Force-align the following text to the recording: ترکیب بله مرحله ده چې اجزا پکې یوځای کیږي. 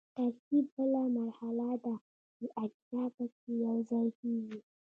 ترکیب 0.15 0.65
بله 0.75 1.01
مرحله 1.17 1.71
ده 1.83 1.95
چې 2.35 2.45
اجزا 2.63 3.03
پکې 3.15 3.51
یوځای 3.65 4.07
کیږي. 4.19 4.57